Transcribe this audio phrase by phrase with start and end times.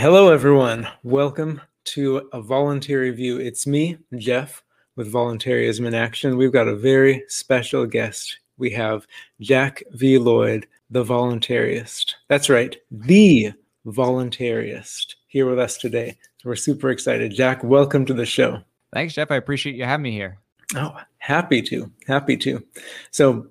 [0.00, 0.88] Hello, everyone.
[1.02, 3.36] Welcome to a Voluntary View.
[3.36, 4.62] It's me, Jeff,
[4.96, 6.38] with Voluntaryism in Action.
[6.38, 8.38] We've got a very special guest.
[8.56, 9.06] We have
[9.42, 10.16] Jack V.
[10.16, 12.14] Lloyd, the voluntaryist.
[12.28, 13.52] That's right, the
[13.84, 16.16] voluntaryist, here with us today.
[16.44, 17.34] We're super excited.
[17.34, 18.62] Jack, welcome to the show.
[18.94, 19.30] Thanks, Jeff.
[19.30, 20.38] I appreciate you having me here.
[20.76, 21.92] Oh, happy to.
[22.06, 22.64] Happy to.
[23.10, 23.48] So,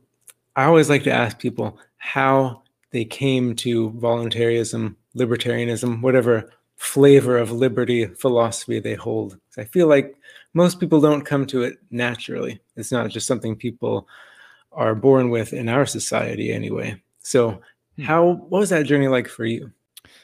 [0.55, 7.51] I always like to ask people how they came to voluntarism, libertarianism, whatever flavor of
[7.51, 9.37] liberty philosophy they hold.
[9.57, 10.15] I feel like
[10.53, 12.61] most people don't come to it naturally.
[12.75, 14.07] It's not just something people
[14.71, 17.01] are born with in our society, anyway.
[17.19, 17.61] So,
[17.97, 18.03] hmm.
[18.03, 19.71] how what was that journey like for you?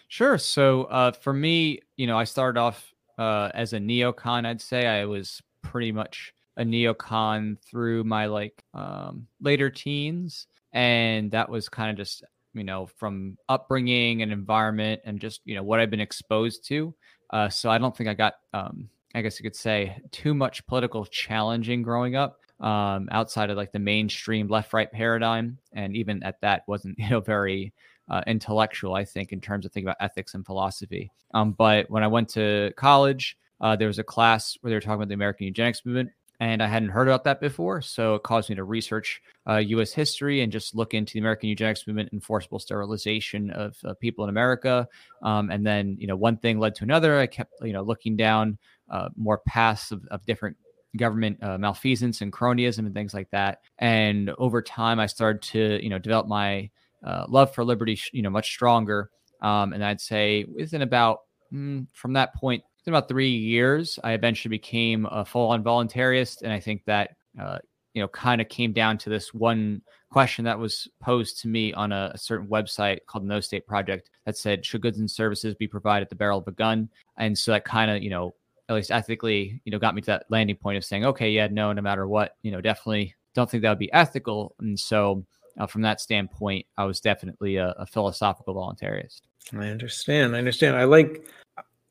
[0.07, 0.37] Sure.
[0.37, 4.45] So, uh, for me, you know, I started off uh, as a neocon.
[4.45, 11.31] I'd say I was pretty much a neocon through my like um, later teens, and
[11.31, 12.23] that was kind of just
[12.55, 16.95] you know, from upbringing and environment and just, you know, what I've been exposed to.
[17.31, 20.65] Uh, so I don't think I got, um, I guess you could say, too much
[20.65, 25.57] political challenging growing up um, outside of like the mainstream left right paradigm.
[25.73, 27.73] And even at that, wasn't, you know, very
[28.09, 31.11] uh, intellectual, I think, in terms of thinking about ethics and philosophy.
[31.33, 34.81] Um, but when I went to college, uh, there was a class where they were
[34.81, 36.11] talking about the American eugenics movement
[36.45, 37.81] and I hadn't heard about that before.
[37.81, 39.91] So it caused me to research uh, U.S.
[39.93, 44.23] history and just look into the American eugenics movement and forcible sterilization of uh, people
[44.25, 44.87] in America.
[45.23, 47.19] Um, and then, you know, one thing led to another.
[47.19, 48.59] I kept, you know, looking down
[48.91, 50.55] uh, more paths of, of different
[50.97, 53.61] government uh, malfeasance and cronyism and things like that.
[53.79, 56.69] And over time, I started to, you know, develop my
[57.03, 59.09] uh, love for liberty, you know, much stronger.
[59.41, 64.13] Um, and I'd say within about mm, from that point in about three years, I
[64.13, 67.59] eventually became a full-on voluntarist, and I think that uh,
[67.93, 71.73] you know kind of came down to this one question that was posed to me
[71.73, 75.55] on a, a, certain website called No State Project that said, "Should goods and services
[75.55, 78.35] be provided at the barrel of a gun?" And so that kind of you know
[78.69, 81.47] at least ethically you know got me to that landing point of saying, "Okay, yeah,
[81.47, 85.25] no, no matter what, you know, definitely don't think that would be ethical." And so
[85.57, 89.21] uh, from that standpoint, I was definitely a, a philosophical voluntarist.
[89.53, 90.35] I understand.
[90.35, 90.75] I understand.
[90.75, 91.25] I like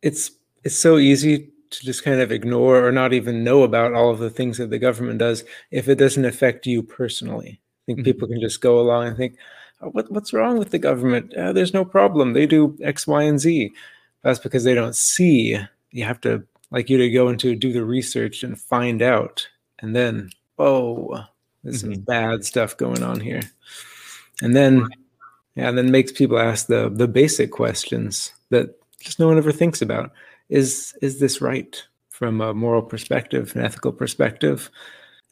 [0.03, 0.31] it's
[0.65, 4.19] it's so easy to just kind of ignore or not even know about all of
[4.19, 7.61] the things that the government does if it doesn't affect you personally.
[7.61, 8.05] I think mm-hmm.
[8.05, 9.37] people can just go along and think,
[9.81, 11.35] oh, what, what's wrong with the government?
[11.35, 12.33] Uh, there's no problem.
[12.33, 13.73] They do X, Y, and Z.
[14.23, 15.59] That's because they don't see.
[15.91, 19.47] You have to, like you to go into do the research and find out.
[19.81, 21.25] And then, oh,
[21.63, 21.95] there's mm-hmm.
[21.95, 23.43] some bad stuff going on here.
[24.41, 24.89] And then,
[25.57, 29.53] yeah, and then makes people ask the the basic questions that just no one ever
[29.53, 30.11] thinks about
[30.49, 34.71] is is this right from a moral perspective, an ethical perspective?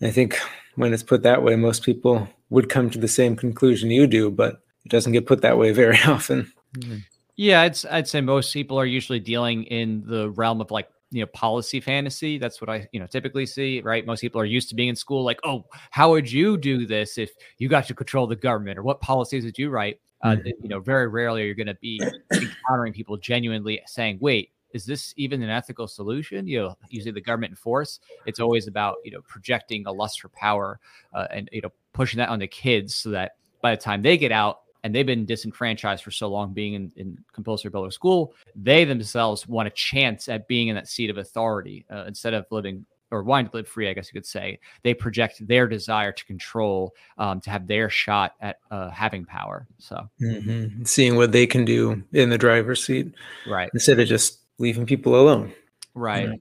[0.01, 0.39] And I think
[0.77, 4.31] when it's put that way, most people would come to the same conclusion you do,
[4.31, 6.53] but it doesn't get put that way very often.
[6.77, 6.99] Mm-hmm.
[7.37, 11.21] Yeah, I'd I'd say most people are usually dealing in the realm of like you
[11.21, 12.39] know policy fantasy.
[12.39, 13.81] That's what I you know typically see.
[13.81, 16.87] Right, most people are used to being in school like, oh, how would you do
[16.87, 20.01] this if you got to control the government, or what policies would you write?
[20.23, 20.49] Uh, mm-hmm.
[20.63, 22.01] you know, very rarely are you going to be
[22.33, 26.47] encountering people genuinely saying, "Wait, is this even an ethical solution?
[26.47, 30.21] You know, using the government in force, it's always about you know projecting a lust
[30.21, 30.81] for power
[31.13, 34.17] uh, and you know pushing that on the kids so that by the time they
[34.17, 38.35] get out and they've been disenfranchised for so long being in, in compulsory public school,
[38.57, 42.47] they themselves want a chance at being in that seat of authority uh, instead of
[42.51, 44.59] living or wanting to live free, I guess you could say.
[44.83, 49.69] They project their desire to control, um, to have their shot at uh, having power.
[49.79, 50.85] So, mm-hmm.
[50.85, 53.13] seeing what they can do in the driver's seat,
[53.47, 53.71] right?
[53.75, 55.53] Instead of just leaving people alone.
[55.95, 56.29] Right.
[56.29, 56.41] right.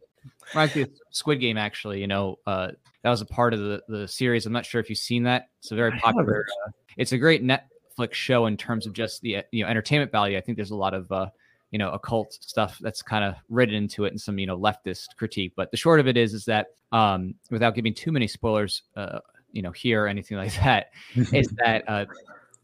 [0.54, 0.88] Right.
[1.10, 2.70] Squid Game, actually, you know, uh,
[3.04, 4.46] that was a part of the, the series.
[4.46, 5.50] I'm not sure if you've seen that.
[5.60, 6.46] It's a very popular.
[6.66, 10.38] Uh, it's a great Netflix show in terms of just the you know entertainment value.
[10.38, 11.28] I think there's a lot of uh,
[11.72, 15.16] you know occult stuff that's kind of written into it and some you know leftist
[15.18, 15.54] critique.
[15.56, 19.20] But the short of it is is that um, without giving too many spoilers, uh,
[19.52, 22.06] you know, here or anything like that, is that uh,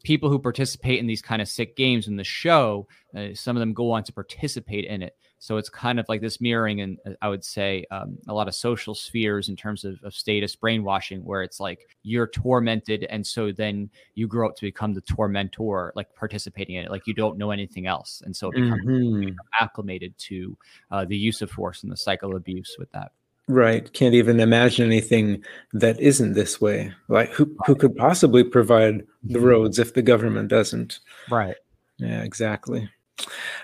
[0.03, 3.59] people who participate in these kind of sick games in the show, uh, some of
[3.59, 5.15] them go on to participate in it.
[5.39, 8.47] So it's kind of like this mirroring, and uh, I would say um, a lot
[8.47, 13.25] of social spheres in terms of, of, status brainwashing, where it's like you're tormented, and
[13.25, 17.13] so then you grow up to become the tormentor, like participating in it, like you
[17.13, 19.35] don't know anything else, and so it becomes mm-hmm.
[19.61, 20.57] acclimated to
[20.91, 23.11] uh, the use of force and the cycle of abuse with that.
[23.49, 23.91] Right.
[23.93, 26.93] Can't even imagine anything that isn't this way.
[27.07, 29.47] Like who who could possibly provide the mm-hmm.
[29.47, 30.99] roads if the government doesn't?
[31.31, 31.55] Right.
[31.97, 32.89] Yeah, exactly.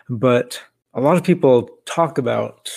[0.09, 0.61] But
[0.93, 2.71] a lot of people talk about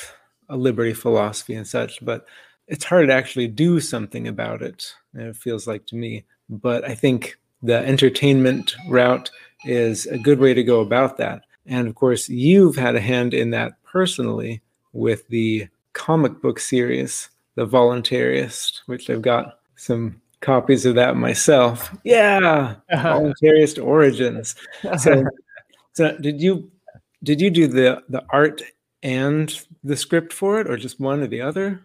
[0.49, 2.27] a liberty philosophy and such, but
[2.69, 4.93] it's hard to actually do something about it.
[5.15, 6.25] It feels like to me.
[6.49, 9.31] But I think the entertainment route
[9.65, 11.43] is a good way to go about that.
[11.67, 17.29] And of course, you've had a hand in that personally with the comic book series,
[17.57, 21.95] The Voluntaryist, which I've got some copies of that myself.
[22.05, 24.55] Yeah, Voluntaryist Origins.
[24.99, 25.25] So,
[25.93, 26.71] so did you
[27.27, 28.63] did you do the the art
[29.03, 29.53] and
[29.85, 31.83] the script for it, or just one or the other?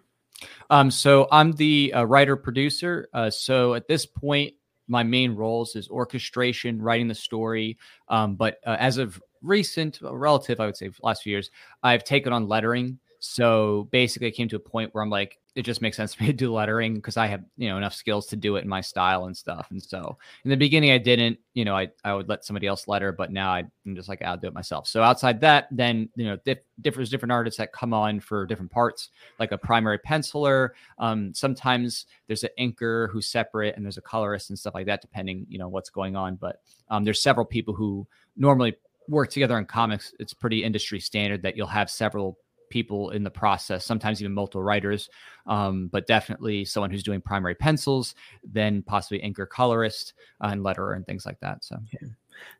[0.69, 3.09] Um, so I'm the uh, writer producer.
[3.13, 4.53] Uh, so at this point,
[4.87, 7.77] my main roles is orchestration, writing the story.
[8.07, 11.49] Um, but uh, as of recent, relative, I would say, last few years,
[11.83, 12.99] I've taken on lettering.
[13.23, 16.23] So basically, I came to a point where I'm like, it just makes sense for
[16.23, 18.67] me to do lettering because I have you know enough skills to do it in
[18.67, 19.67] my style and stuff.
[19.69, 21.37] And so in the beginning, I didn't.
[21.53, 24.23] You know, I I would let somebody else letter, but now I, am just like
[24.23, 24.87] I'll do it myself.
[24.87, 28.71] So outside that, then you know, diff- different different artists that come on for different
[28.71, 30.69] parts, like a primary penciler.
[30.97, 35.01] Um, sometimes there's an inker who's separate, and there's a colorist and stuff like that,
[35.01, 36.37] depending you know what's going on.
[36.37, 38.77] But um, there's several people who normally
[39.07, 40.11] work together in comics.
[40.19, 42.39] It's pretty industry standard that you'll have several
[42.71, 45.09] people in the process, sometimes even multiple writers,
[45.45, 50.13] um, but definitely someone who's doing primary pencils, then possibly inker colorist
[50.43, 51.63] uh, and letterer and things like that.
[51.63, 52.07] So yeah.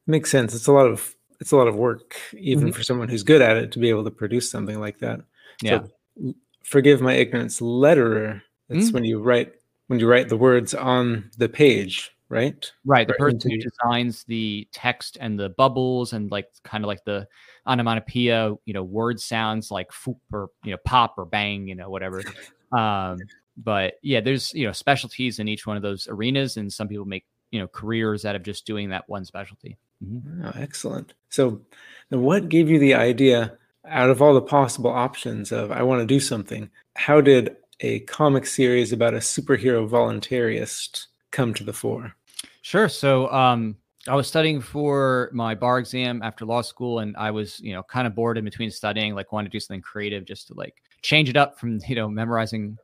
[0.06, 0.54] makes sense.
[0.54, 2.74] It's a lot of it's a lot of work, even mm-hmm.
[2.74, 5.22] for someone who's good at it, to be able to produce something like that.
[5.64, 5.82] Yeah.
[6.16, 7.60] So, forgive my ignorance.
[7.60, 8.42] Letterer.
[8.70, 8.94] That's mm-hmm.
[8.94, 9.54] when you write
[9.88, 12.72] when you write the words on the page right?
[12.86, 13.08] Right.
[13.08, 17.28] The person who designs the text and the bubbles and like kind of like the
[17.68, 21.90] onomatopoeia, you know, word sounds like foop or you know pop or bang, you know,
[21.90, 22.24] whatever.
[22.72, 23.20] Um,
[23.58, 27.04] but yeah, there's you know specialties in each one of those arenas, and some people
[27.04, 29.78] make you know careers out of just doing that one specialty.
[30.02, 30.46] Mm-hmm.
[30.46, 31.14] Oh, excellent.
[31.28, 31.62] So,
[32.10, 36.06] what gave you the idea out of all the possible options of I want to
[36.06, 36.70] do something?
[36.96, 42.16] How did a comic series about a superhero voluntarist come to the fore?
[42.62, 42.90] Sure.
[42.90, 43.76] So, um,
[44.08, 47.84] I was studying for my bar exam after law school, and I was, you know,
[47.84, 50.76] kind of bored in between studying, like wanted to do something creative just to like
[51.04, 52.78] change it up from, you know, memorizing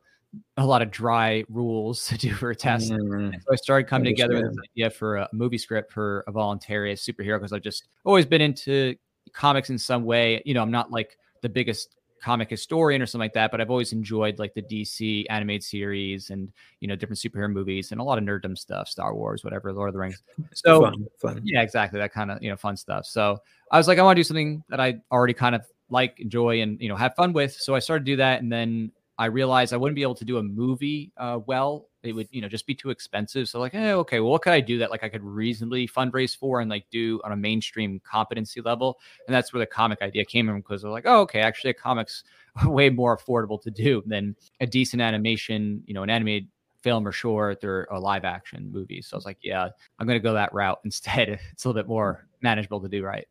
[0.58, 2.92] a lot of dry rules to do for a test.
[2.92, 6.32] Mm, so I started coming together with this idea for a movie script for a
[6.32, 8.94] voluntary superhero because I've just always been into
[9.32, 10.42] comics in some way.
[10.44, 13.70] You know, I'm not like the biggest comic historian or something like that, but I've
[13.70, 18.04] always enjoyed like the DC animated series and you know different superhero movies and a
[18.04, 20.22] lot of nerddom stuff, Star Wars, whatever, Lord of the Rings.
[20.54, 21.40] So fun, fun.
[21.44, 23.06] yeah, exactly that kind of you know fun stuff.
[23.06, 23.38] So
[23.70, 26.60] I was like, I want to do something that I already kind of like, enjoy,
[26.62, 27.52] and you know have fun with.
[27.54, 30.24] So I started to do that, and then I realized I wouldn't be able to
[30.24, 31.86] do a movie uh, well.
[32.04, 33.48] It would, you know, just be too expensive.
[33.48, 36.36] So like, hey, okay, well, what could I do that like I could reasonably fundraise
[36.36, 39.00] for and like do on a mainstream competency level?
[39.26, 41.74] And that's where the comic idea came from because they're like, oh, okay, actually, a
[41.74, 42.22] comic's
[42.64, 46.48] way more affordable to do than a decent animation, you know, an animated
[46.82, 49.02] film or short or a live action movie.
[49.02, 49.68] So I was like, yeah,
[49.98, 51.40] I'm going to go that route instead.
[51.52, 53.26] It's a little bit more manageable to do right.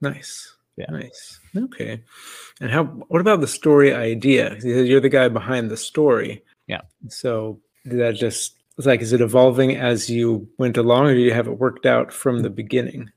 [0.00, 0.56] Nice.
[0.76, 0.86] Yeah.
[0.90, 1.38] Nice.
[1.56, 2.02] Okay.
[2.60, 2.84] And how?
[2.84, 4.56] What about the story idea?
[4.62, 6.42] You're the guy behind the story.
[6.66, 6.80] Yeah.
[7.08, 11.32] So did that just like is it evolving as you went along, or do you
[11.32, 13.10] have it worked out from the beginning?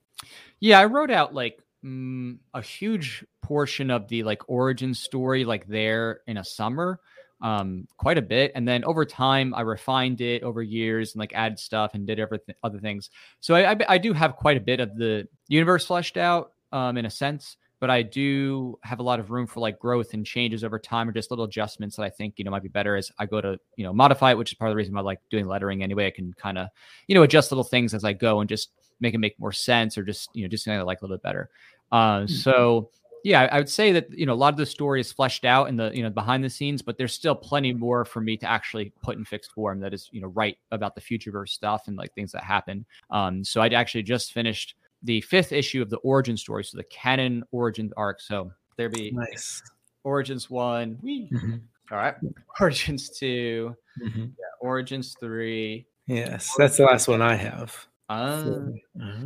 [0.60, 5.68] Yeah, I wrote out like mm, a huge portion of the like origin story, like
[5.68, 7.00] there in a summer,
[7.42, 11.34] um, quite a bit, and then over time I refined it over years and like
[11.34, 13.10] added stuff and did everything other things.
[13.39, 16.98] So I, I, I do have quite a bit of the universe fleshed out um,
[16.98, 20.25] in a sense, but I do have a lot of room for like growth and
[20.25, 22.95] changes over time or just little adjustments that I think, you know, might be better
[22.95, 25.01] as I go to, you know, modify it, which is part of the reason I
[25.01, 26.07] like doing lettering anyway.
[26.07, 26.69] I can kind of,
[27.07, 28.69] you know, adjust little things as I go and just
[29.01, 31.17] make it make more sense or just, you know, just something I like a little
[31.17, 31.50] bit better.
[31.91, 32.34] Uh, mm-hmm.
[32.34, 32.89] So,
[33.25, 35.67] yeah, I would say that you know a lot of the story is fleshed out
[35.67, 38.48] in the you know behind the scenes, but there's still plenty more for me to
[38.48, 41.98] actually put in fixed form that is you know write about the futureverse stuff and
[41.98, 42.86] like things that happen.
[43.10, 44.75] Um, so I'd actually just finished
[45.06, 48.20] the fifth issue of the origin story, so the canon origin arc.
[48.22, 49.62] So there be nice
[50.04, 51.00] origins one.
[51.04, 51.56] Mm-hmm.
[51.92, 52.16] All right,
[52.60, 54.20] origins 2 mm-hmm.
[54.22, 54.26] yeah,
[54.60, 55.86] origins three.
[56.08, 57.88] Yes, origins that's the last one I have.
[58.08, 58.68] Uh,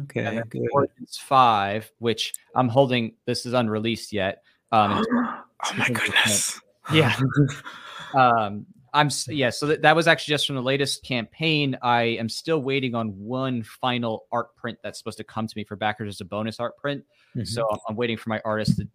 [0.02, 0.42] okay.
[0.72, 3.16] Origins five, which I'm holding.
[3.26, 4.44] This is unreleased yet.
[4.72, 5.44] Um, oh
[5.78, 6.60] my goodness!
[6.94, 7.16] Yeah.
[8.14, 9.50] um, I'm yeah.
[9.50, 11.78] So that, that was actually just from the latest campaign.
[11.82, 15.64] I am still waiting on one final art print that's supposed to come to me
[15.64, 17.04] for backers as a bonus art print.
[17.36, 17.46] Mm-hmm.
[17.46, 18.88] So I'm, I'm, waiting for my artist to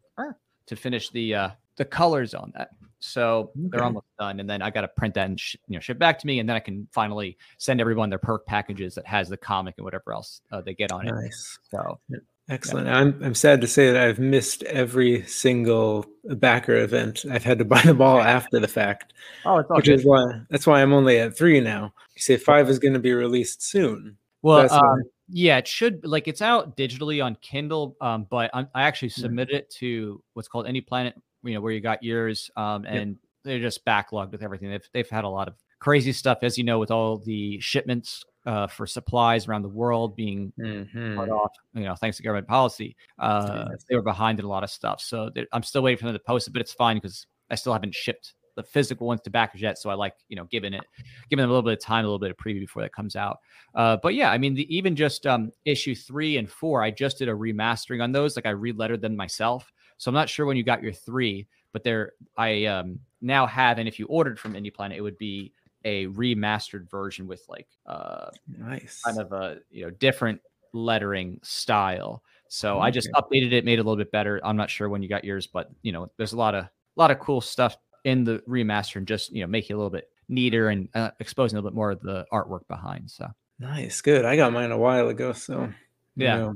[0.67, 2.71] to finish the uh, the colors on that.
[2.99, 3.69] So okay.
[3.71, 5.99] they're almost done, and then I got to print that and sh- you know ship
[5.99, 9.29] back to me, and then I can finally send everyone their perk packages that has
[9.29, 11.13] the comic and whatever else uh, they get on nice.
[11.13, 11.23] it.
[11.23, 11.59] Nice.
[11.71, 12.01] So
[12.49, 12.87] Excellent.
[12.87, 12.99] Yeah.
[12.99, 17.25] I'm I'm sad to say that I've missed every single backer event.
[17.31, 19.15] I've had to buy the ball after the fact.
[19.47, 20.01] Oh, it's all which good.
[20.01, 21.95] is why that's why I'm only at three now.
[22.15, 24.19] You say five is going to be released soon.
[24.43, 28.83] Well, um, Yeah, it should like it's out digitally on Kindle, um, but I'm, i
[28.83, 32.85] actually submitted it to what's called Indie Planet, you know, where you got yours, um,
[32.85, 33.17] and yep.
[33.43, 34.69] they're just backlogged with everything.
[34.69, 38.23] They've they've had a lot of crazy stuff, as you know, with all the shipments
[38.47, 41.17] uh, for supplies around the world being mm-hmm.
[41.17, 42.97] cut off, you know, thanks to government policy.
[43.19, 46.15] Uh, they were behind in a lot of stuff, so I'm still waiting for them
[46.15, 49.31] to post it, but it's fine because I still haven't shipped the physical ones to
[49.31, 49.79] backers yet.
[49.79, 50.85] So I like, you know, giving it,
[51.29, 53.17] giving them a little bit of time, a little bit of preview before that comes
[53.17, 53.39] out.
[53.75, 57.19] Uh, but yeah, I mean, the, even just um, issue three and four, I just
[57.19, 58.37] did a remastering on those.
[58.37, 59.73] Like I relettered them myself.
[59.97, 63.79] So I'm not sure when you got your three, but there, I um, now have,
[63.79, 65.53] and if you ordered from Indie Planet, it would be
[65.85, 70.41] a remastered version with like uh, nice kind of a you know different
[70.73, 72.23] lettering style.
[72.49, 72.87] So okay.
[72.87, 74.41] I just updated it, made it a little bit better.
[74.45, 76.71] I'm not sure when you got yours, but you know, there's a lot of a
[76.97, 79.91] lot of cool stuff in the remaster and just you know make it a little
[79.91, 83.11] bit neater and uh, exposing a little bit more of the artwork behind.
[83.11, 84.25] So nice, good.
[84.25, 85.73] I got mine a while ago, so
[86.17, 86.55] yeah, know,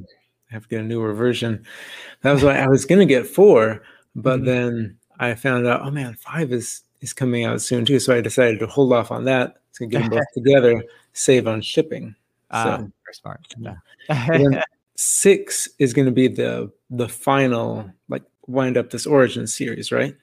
[0.51, 1.65] I have to get a newer version.
[2.23, 3.83] That was why I was gonna get four,
[4.15, 4.47] but mm-hmm.
[4.47, 7.99] then I found out, oh man, five is is coming out soon too.
[7.99, 11.61] So I decided to hold off on that to get them both together, save on
[11.61, 12.15] shipping.
[12.51, 13.55] Ah, so, uh, smart.
[13.59, 14.63] Yeah.
[14.97, 20.15] six is going to be the the final like wind up this origin series, right?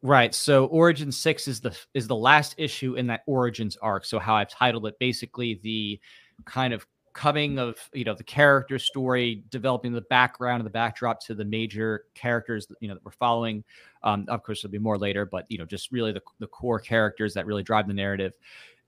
[0.00, 0.34] Right.
[0.34, 4.04] So Origin 6 is the is the last issue in that Origins arc.
[4.04, 6.00] So how I've titled it basically the
[6.44, 11.20] kind of coming of, you know, the character story, developing the background and the backdrop
[11.26, 13.64] to the major characters, you know, that we're following.
[14.02, 16.80] Um, of course there'll be more later, but you know, just really the the core
[16.80, 18.32] characters that really drive the narrative.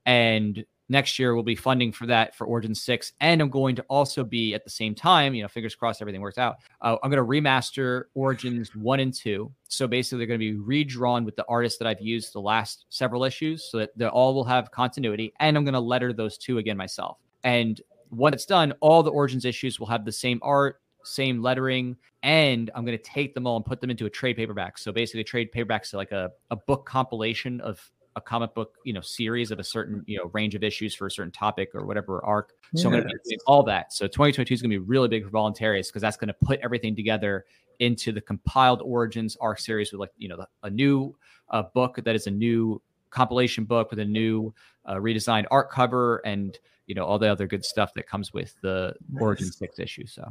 [0.05, 3.13] And next year we'll be funding for that for Origin 6.
[3.19, 6.21] And I'm going to also be at the same time, you know, fingers crossed everything
[6.21, 6.57] works out.
[6.81, 9.51] Uh, I'm going to remaster Origins 1 and 2.
[9.67, 12.85] So basically, they're going to be redrawn with the artists that I've used the last
[12.89, 15.33] several issues so that they all will have continuity.
[15.39, 17.17] And I'm going to letter those two again myself.
[17.43, 17.81] And
[18.17, 22.71] when it's done, all the Origins issues will have the same art, same lettering, and
[22.73, 24.77] I'm going to take them all and put them into a trade paperback.
[24.77, 27.79] So basically, trade paperbacks are like a, a book compilation of
[28.15, 31.07] a comic book, you know, series of a certain, you know, range of issues for
[31.07, 32.53] a certain topic or whatever arc.
[32.73, 32.85] So yes.
[32.85, 33.91] I'm going to be doing all that.
[33.91, 36.59] So 2022 is going to be really big for Voluntaryist because that's going to put
[36.61, 37.45] everything together
[37.79, 41.15] into the compiled Origins arc series with like, you know, a new
[41.49, 44.53] uh, book that is a new compilation book with a new
[44.85, 46.57] uh, redesigned art cover and
[46.87, 49.21] you know all the other good stuff that comes with the nice.
[49.21, 50.05] Origin Six issue.
[50.05, 50.27] So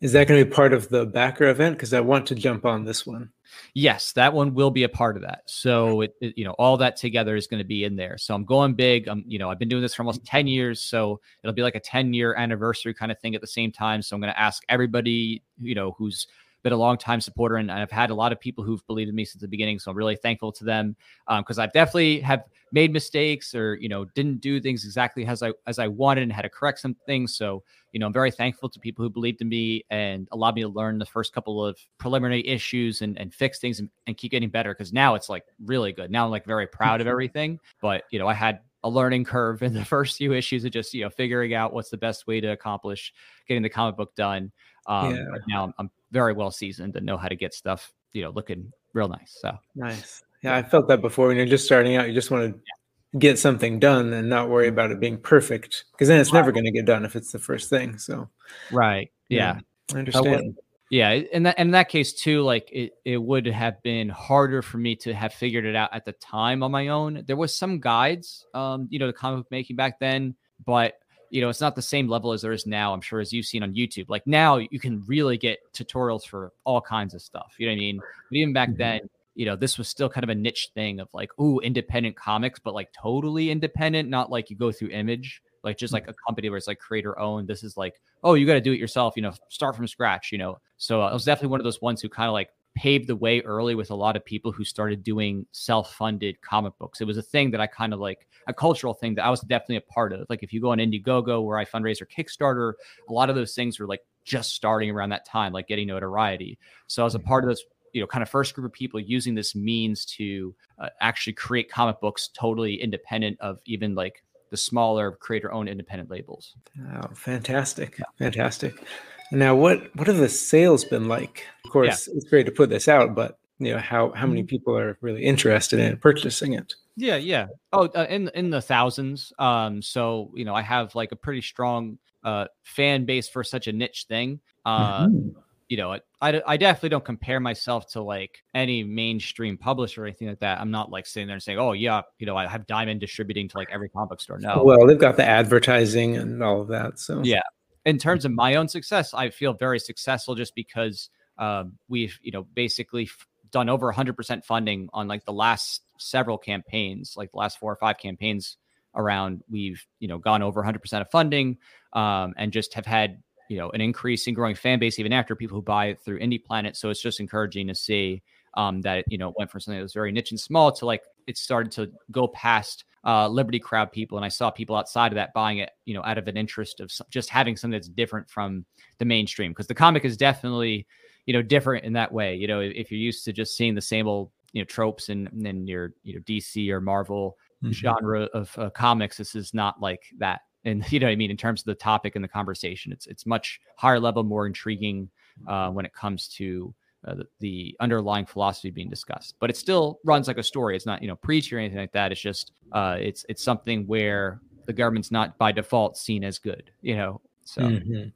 [0.00, 1.76] is that going to be part of the backer event?
[1.76, 3.30] Because I want to jump on this one.
[3.74, 5.42] Yes, that one will be a part of that.
[5.46, 8.16] So it, it, you know, all that together is going to be in there.
[8.16, 9.08] So I'm going big.
[9.08, 10.80] I'm, you know, I've been doing this for almost 10 years.
[10.80, 14.00] So it'll be like a 10 year anniversary kind of thing at the same time.
[14.00, 16.26] So I'm going to ask everybody, you know, who's
[16.62, 19.14] been a long time supporter and I've had a lot of people who've believed in
[19.14, 19.78] me since the beginning.
[19.78, 20.96] So I'm really thankful to them
[21.38, 25.42] because um, I've definitely have made mistakes or you know didn't do things exactly as
[25.42, 27.36] I as I wanted and had to correct some things.
[27.36, 27.62] So
[27.92, 30.68] you know I'm very thankful to people who believed in me and allowed me to
[30.68, 34.50] learn the first couple of preliminary issues and and fix things and, and keep getting
[34.50, 36.10] better because now it's like really good.
[36.10, 37.58] Now I'm like very proud of everything.
[37.80, 40.94] But you know I had a learning curve in the first few issues of just
[40.94, 43.12] you know figuring out what's the best way to accomplish
[43.48, 44.52] getting the comic book done.
[44.86, 45.24] Um, yeah.
[45.46, 48.72] now I'm, I'm very well seasoned and know how to get stuff you know looking
[48.94, 49.38] real nice.
[49.40, 50.22] So nice.
[50.42, 52.08] Yeah, I felt that before when you're just starting out.
[52.08, 56.08] You just want to get something done and not worry about it being perfect because
[56.08, 57.98] then it's never going to get done if it's the first thing.
[57.98, 58.28] So,
[58.70, 59.10] right.
[59.28, 59.56] Yeah.
[59.56, 60.56] yeah I understand.
[60.90, 61.10] yeah.
[61.10, 64.96] In that, in that case, too, like it, it would have been harder for me
[64.96, 67.24] to have figured it out at the time on my own.
[67.26, 70.94] There was some guides, um, you know, the comic book making back then, but
[71.30, 73.46] you know, it's not the same level as there is now, I'm sure, as you've
[73.46, 74.08] seen on YouTube.
[74.08, 77.54] Like now you can really get tutorials for all kinds of stuff.
[77.56, 77.96] You know what I mean?
[77.98, 78.78] But even back mm-hmm.
[78.78, 79.00] then,
[79.34, 82.58] you know, this was still kind of a niche thing of like, ooh, independent comics,
[82.58, 86.50] but like totally independent, not like you go through image, like just like a company
[86.50, 87.46] where it's like creator owned.
[87.46, 90.32] This is like, oh, you got to do it yourself, you know, start from scratch,
[90.32, 90.58] you know.
[90.78, 93.16] So uh, I was definitely one of those ones who kind of like paved the
[93.16, 97.02] way early with a lot of people who started doing self-funded comic books.
[97.02, 99.42] It was a thing that I kind of like a cultural thing that I was
[99.42, 100.24] definitely a part of.
[100.30, 102.72] Like if you go on Indiegogo where I fundraise or Kickstarter,
[103.06, 106.58] a lot of those things were like just starting around that time, like getting notoriety.
[106.86, 108.98] So I was a part of this you know kind of first group of people
[108.98, 114.56] using this means to uh, actually create comic books totally independent of even like the
[114.56, 116.54] smaller creator owned independent labels
[116.94, 118.04] oh fantastic yeah.
[118.16, 118.84] fantastic
[119.30, 122.14] now what what have the sales been like of course yeah.
[122.16, 124.48] it's great to put this out but you know how how many mm-hmm.
[124.48, 129.32] people are really interested in purchasing it yeah yeah oh uh, in in the thousands
[129.38, 133.66] um so you know i have like a pretty strong uh fan base for such
[133.66, 135.38] a niche thing uh mm-hmm
[135.70, 140.26] you know, I, I definitely don't compare myself to like any mainstream publisher or anything
[140.26, 140.60] like that.
[140.60, 143.48] I'm not like sitting there and saying, oh, yeah, you know, I have Diamond distributing
[143.48, 144.40] to like every comic store.
[144.40, 144.64] No.
[144.64, 146.98] Well, they've got the advertising and all of that.
[146.98, 147.42] So, yeah.
[147.84, 151.08] In terms of my own success, I feel very successful just because
[151.38, 156.38] um, we've you know basically f- done over 100% funding on like the last several
[156.38, 158.56] campaigns, like the last four or five campaigns
[158.94, 159.42] around.
[159.50, 161.58] We've you know gone over 100% of funding
[161.92, 165.34] um, and just have had you know an increase increasing growing fan base even after
[165.34, 166.76] people who buy it through Indie Planet.
[166.76, 168.22] So it's just encouraging to see
[168.54, 171.02] um, that you know went from something that was very niche and small to like
[171.26, 175.16] it started to go past uh, Liberty crowd people, and I saw people outside of
[175.16, 178.28] that buying it, you know, out of an interest of just having something that's different
[178.28, 178.64] from
[178.98, 179.52] the mainstream.
[179.52, 180.86] Because the comic is definitely,
[181.26, 182.34] you know, different in that way.
[182.34, 185.28] You know, if you're used to just seeing the same old, you know, tropes and
[185.46, 187.72] in your, you know, DC or Marvel mm-hmm.
[187.72, 190.40] genre of uh, comics, this is not like that.
[190.64, 193.06] And you know what I mean in terms of the topic and the conversation, it's
[193.06, 195.08] it's much higher level, more intriguing
[195.48, 196.74] uh, when it comes to
[197.06, 199.36] uh, the, the, underlying philosophy being discussed.
[199.40, 200.76] But it still runs like a story.
[200.76, 202.12] It's not you know preach or anything like that.
[202.12, 206.70] It's just uh, it's it's something where the government's not by default seen as good.
[206.82, 207.62] You know, so.
[207.62, 208.08] Mm-hmm.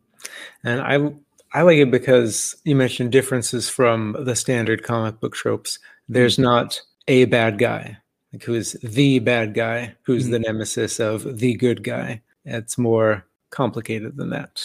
[0.64, 5.78] And I I like it because you mentioned differences from the standard comic book tropes.
[6.08, 6.42] There's mm-hmm.
[6.42, 7.96] not a bad guy,
[8.32, 10.32] like who is the bad guy, who's mm-hmm.
[10.32, 12.22] the nemesis of the good guy.
[12.44, 14.62] It's more complicated than that.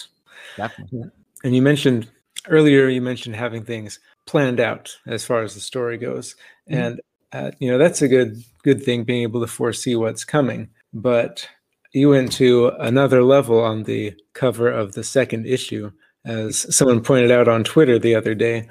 [0.58, 1.04] Definitely.
[1.44, 2.10] And you mentioned
[2.48, 4.00] earlier you mentioned having things
[4.30, 6.36] planned out as far as the story goes.
[6.70, 6.82] Mm-hmm.
[6.82, 10.70] and uh, you know that's a good good thing being able to foresee what's coming.
[10.94, 11.48] But
[11.94, 15.92] you went to another level on the cover of the second issue
[16.26, 18.68] as someone pointed out on twitter the other day.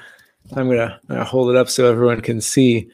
[0.54, 2.90] I'm gonna, I'm gonna hold it up so everyone can see.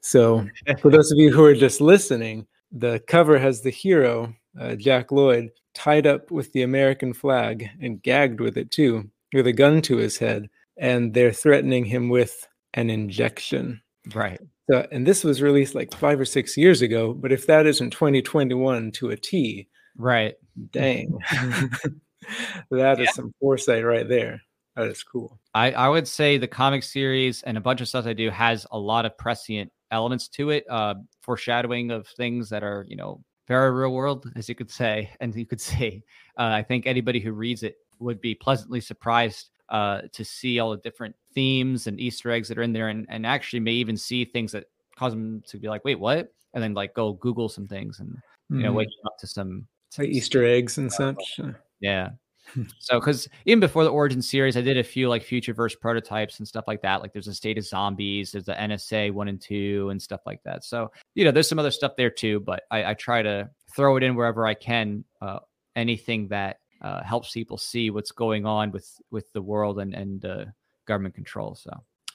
[0.00, 0.46] So
[0.80, 5.10] for those of you who are just listening the cover has the hero uh, jack
[5.10, 9.82] lloyd tied up with the american flag and gagged with it too with a gun
[9.82, 13.82] to his head, and they're threatening him with an injection.
[14.14, 14.40] Right.
[14.70, 17.14] So, and this was released like five or six years ago.
[17.14, 20.34] But if that isn't 2021 to a T, right?
[20.70, 21.18] Dang,
[22.70, 23.12] that is yeah.
[23.12, 24.42] some foresight right there.
[24.76, 25.40] That is cool.
[25.54, 28.64] I, I would say the comic series and a bunch of stuff I do has
[28.70, 33.20] a lot of prescient elements to it, uh, foreshadowing of things that are, you know,
[33.48, 35.10] very real world, as you could say.
[35.20, 36.04] And you could say,
[36.38, 40.70] uh, I think anybody who reads it would be pleasantly surprised uh, to see all
[40.70, 43.96] the different themes and Easter eggs that are in there, and, and actually may even
[43.96, 44.64] see things that
[44.96, 48.16] cause them to be like, "Wait, what?" and then like go Google some things and
[48.50, 48.78] you know mm-hmm.
[48.78, 49.66] wake up to some,
[49.98, 51.40] like Easter eggs and such.
[51.80, 52.10] Yeah.
[52.78, 56.38] so because even before the origin series i did a few like future verse prototypes
[56.38, 59.38] and stuff like that like there's a state of zombies there's the nsa one and
[59.38, 62.62] two and stuff like that so you know there's some other stuff there too but
[62.70, 65.40] i, I try to throw it in wherever i can uh,
[65.76, 70.24] anything that uh, helps people see what's going on with with the world and and
[70.24, 70.44] uh,
[70.86, 71.54] government control.
[71.54, 71.70] So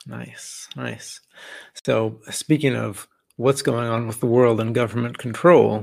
[0.08, 1.22] nice, nice.
[1.86, 5.76] So speaking of what's going on with the world and government control,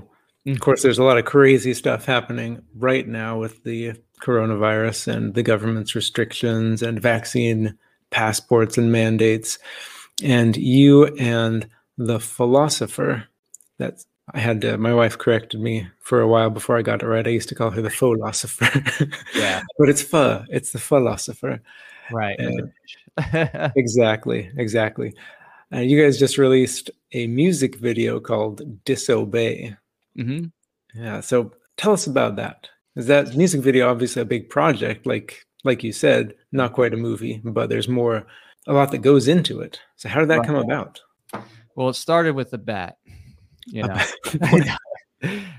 [0.47, 0.57] of mm-hmm.
[0.59, 5.43] course, there's a lot of crazy stuff happening right now with the coronavirus and the
[5.43, 7.77] government's restrictions and vaccine
[8.11, 9.59] passports and mandates.
[10.23, 13.25] And you and the philosopher
[13.79, 17.07] that's I had to, my wife corrected me for a while before I got it
[17.07, 17.27] right.
[17.27, 18.69] I used to call her the philosopher.
[19.35, 19.63] yeah.
[19.79, 20.45] but it's pho.
[20.49, 21.61] It's the philosopher.
[22.13, 22.39] Right.
[22.39, 24.51] Uh, exactly.
[24.57, 25.15] Exactly.
[25.73, 29.77] Uh, you guys just released a music video called Disobey.
[30.19, 30.47] Mm-hmm.
[31.01, 31.21] Yeah.
[31.21, 32.69] So tell us about that.
[32.97, 35.07] Is that music video obviously a big project?
[35.07, 38.27] Like, like you said, not quite a movie, but there's more,
[38.67, 39.81] a lot that goes into it.
[39.97, 40.47] So how did that right.
[40.47, 41.01] come about?
[41.75, 42.99] Well, it started with the bat
[43.73, 43.97] you know?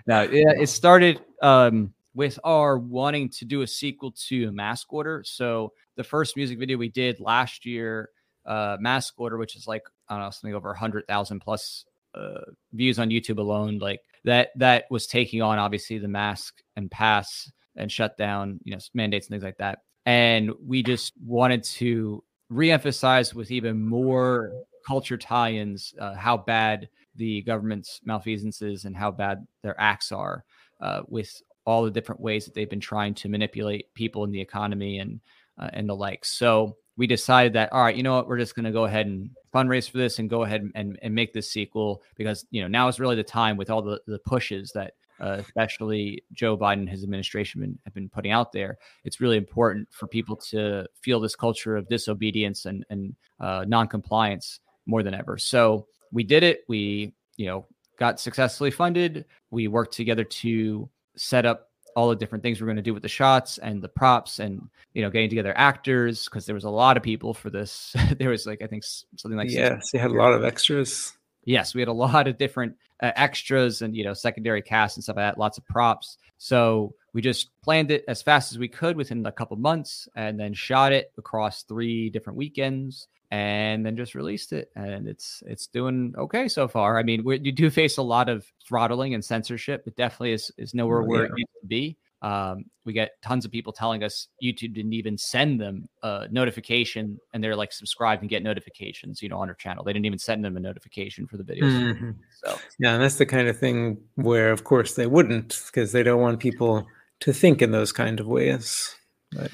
[0.08, 5.24] No yeah it started um, with our wanting to do a sequel to mask order.
[5.26, 8.10] So the first music video we did last year
[8.48, 12.42] uh mask order which is like i don't know something over 100000 plus uh,
[12.74, 17.52] views on youtube alone like that that was taking on obviously the mask and pass
[17.76, 19.80] and shut down you know mandates and things like that.
[20.06, 24.52] And we just wanted to reemphasize with even more
[24.88, 30.44] culture tie-ins uh, how bad the government's malfeasances and how bad their acts are
[30.80, 34.42] uh, with all the different ways that they've been trying to manipulate people in the
[34.42, 35.20] economy and
[35.60, 36.26] uh, and the like.
[36.26, 39.06] So we decided that all right, you know what, we're just going to go ahead
[39.06, 42.68] and fundraise for this and go ahead and, and make this sequel because you know
[42.68, 46.80] now is really the time with all the, the pushes that uh, especially Joe Biden
[46.80, 48.80] and his administration been, have been putting out there.
[49.04, 54.60] It's really important for people to feel this culture of disobedience and and uh, non-compliance
[54.88, 55.38] more than ever.
[55.38, 56.64] So we did it.
[56.68, 57.66] We, you know,
[57.98, 59.26] got successfully funded.
[59.50, 63.04] We worked together to set up all the different things we're going to do with
[63.04, 66.70] the shots and the props and you know getting together actors because there was a
[66.70, 70.12] lot of people for this there was like i think something like yes they had
[70.12, 74.04] a lot of extras yes we had a lot of different uh, extras and you
[74.04, 78.04] know secondary cast and stuff like that lots of props so we just planned it
[78.08, 82.10] as fast as we could within a couple months and then shot it across three
[82.10, 84.70] different weekends and then just released it.
[84.76, 87.00] And it's it's doing okay so far.
[87.00, 89.84] I mean we, you do face a lot of throttling and censorship.
[89.88, 91.28] It definitely is is nowhere oh, where yeah.
[91.28, 91.98] it needs to be.
[92.22, 97.18] Um, we get tons of people telling us youtube didn't even send them a notification
[97.34, 99.84] and they're like subscribed and get notifications you know on our channel.
[99.84, 101.94] They didn't even send them a notification for the videos.
[101.94, 102.12] Mm-hmm.
[102.44, 106.04] so yeah and that's the kind of thing where of course they wouldn't because they
[106.04, 106.88] don't want people
[107.22, 108.96] to think in those kind of ways
[109.32, 109.52] but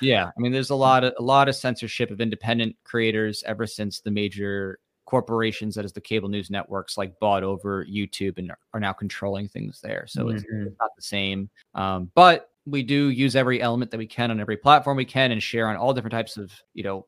[0.00, 3.66] yeah, I mean, there's a lot of a lot of censorship of independent creators ever
[3.66, 8.52] since the major corporations, that is the cable news networks, like bought over YouTube and
[8.74, 10.04] are now controlling things there.
[10.06, 10.36] So mm-hmm.
[10.36, 11.48] it's, it's, not the same.
[11.74, 15.32] Um, but we do use every element that we can on every platform we can
[15.32, 17.06] and share on all different types of you know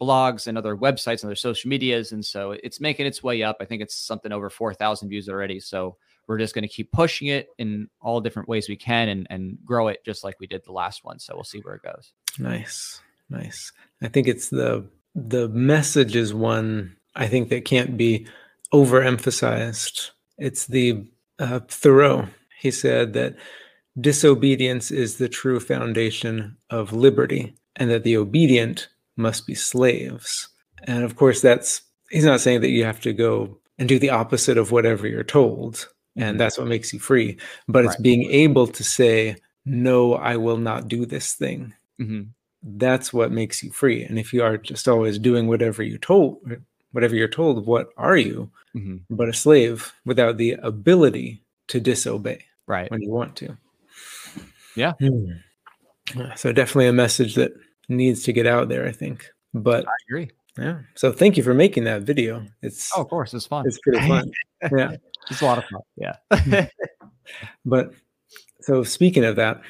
[0.00, 3.56] blogs and other websites and other social medias and so it's making its way up
[3.60, 5.96] i think it's something over 4000 views already so
[6.30, 9.58] we're just going to keep pushing it in all different ways we can and, and
[9.64, 11.18] grow it just like we did the last one.
[11.18, 12.12] So we'll see where it goes.
[12.38, 13.00] Nice.
[13.28, 13.72] Nice.
[14.00, 18.28] I think it's the the message is one I think that can't be
[18.72, 20.10] overemphasized.
[20.38, 21.04] It's the
[21.40, 22.28] uh, Thoreau.
[22.60, 23.34] He said that
[24.00, 30.48] disobedience is the true foundation of liberty, and that the obedient must be slaves.
[30.84, 34.10] And of course, that's he's not saying that you have to go and do the
[34.10, 36.38] opposite of whatever you're told and mm-hmm.
[36.38, 37.36] that's what makes you free
[37.68, 37.92] but right.
[37.92, 42.22] it's being able to say no i will not do this thing mm-hmm.
[42.62, 46.38] that's what makes you free and if you are just always doing whatever you told
[46.92, 48.96] whatever you're told what are you mm-hmm.
[49.08, 53.56] but a slave without the ability to disobey right when you want to
[54.76, 55.32] yeah hmm.
[56.36, 57.52] so definitely a message that
[57.88, 61.54] needs to get out there i think but i agree yeah so thank you for
[61.54, 64.30] making that video it's oh of course it's fun it's pretty fun
[64.76, 64.96] yeah
[65.30, 65.80] it's a lot of fun.
[65.96, 66.68] Yeah.
[67.64, 67.92] but
[68.60, 69.60] so speaking of that,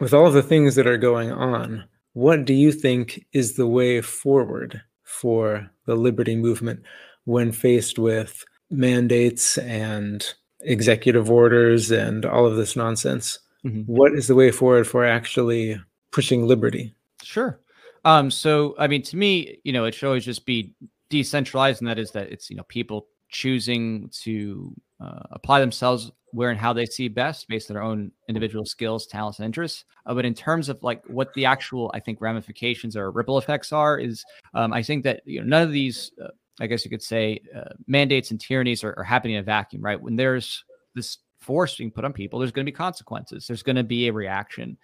[0.00, 1.84] with all of the things that are going on,
[2.14, 6.82] what do you think is the way forward for the liberty movement
[7.24, 13.38] when faced with mandates and executive orders and all of this nonsense?
[13.64, 13.82] Mm-hmm.
[13.82, 15.80] What is the way forward for actually
[16.12, 16.94] pushing liberty?
[17.22, 17.60] Sure.
[18.04, 20.74] Um, so, I mean, to me, you know, it should always just be
[21.10, 26.50] decentralized, and that is that it's you know people choosing to uh, apply themselves where
[26.50, 29.84] and how they see best based on their own individual skills, talents, and interests.
[30.06, 33.72] Uh, but in terms of like what the actual, I think, ramifications or ripple effects
[33.72, 36.28] are, is um, I think that you know none of these, uh,
[36.60, 39.82] I guess you could say, uh, mandates and tyrannies are, are happening in a vacuum,
[39.82, 40.00] right?
[40.00, 43.46] When there's this force being put on people, there's going to be consequences.
[43.46, 44.78] There's going to be a reaction,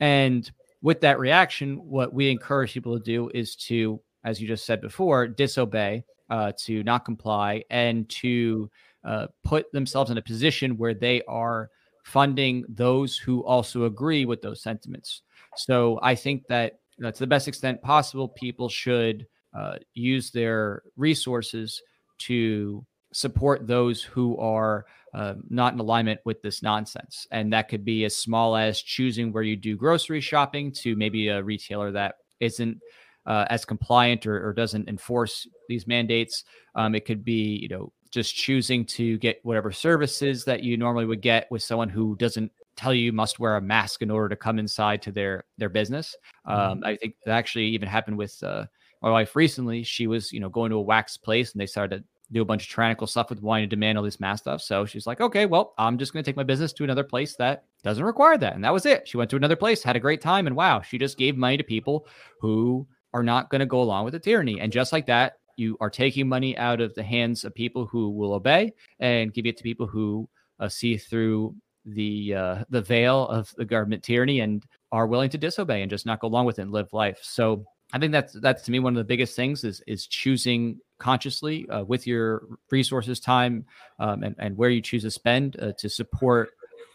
[0.00, 0.50] and
[0.84, 4.82] with that reaction, what we encourage people to do is to, as you just said
[4.82, 8.70] before, disobey, uh, to not comply, and to
[9.02, 11.70] uh, put themselves in a position where they are
[12.04, 15.22] funding those who also agree with those sentiments.
[15.56, 20.30] So I think that you know, to the best extent possible, people should uh, use
[20.32, 21.80] their resources
[22.18, 22.84] to
[23.14, 27.26] support those who are uh, not in alignment with this nonsense.
[27.30, 31.28] And that could be as small as choosing where you do grocery shopping to maybe
[31.28, 32.80] a retailer that isn't
[33.24, 36.44] uh, as compliant or, or, doesn't enforce these mandates.
[36.74, 41.06] Um, it could be, you know, just choosing to get whatever services that you normally
[41.06, 44.28] would get with someone who doesn't tell you you must wear a mask in order
[44.28, 46.14] to come inside to their their business.
[46.44, 46.84] Um, mm-hmm.
[46.84, 48.66] I think that actually even happened with uh,
[49.00, 49.82] my wife recently.
[49.84, 52.64] She was you know going to a wax place and they started do a bunch
[52.64, 54.60] of tyrannical stuff with wanting to demand all this mask stuff.
[54.60, 57.36] So she's like, okay, well, I'm just going to take my business to another place
[57.36, 58.54] that doesn't require that.
[58.54, 59.06] And that was it.
[59.08, 61.56] She went to another place, had a great time, and wow, she just gave money
[61.56, 62.06] to people
[62.40, 64.60] who are not going to go along with the tyranny.
[64.60, 68.10] And just like that, you are taking money out of the hands of people who
[68.10, 71.54] will obey and give it to people who uh, see through
[71.86, 76.06] the uh, the veil of the government tyranny and are willing to disobey and just
[76.06, 77.18] not go along with it and live life.
[77.22, 77.64] So
[77.94, 81.68] I think that's that's to me one of the biggest things is is choosing consciously
[81.68, 83.64] uh, with your resources, time,
[84.00, 86.50] um, and and where you choose to spend uh, to support